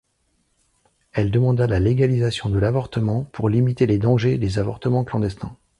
[1.13, 5.55] Elle demanda la légalisation de l'avortement pour limiter les dangers des avortements clandestins.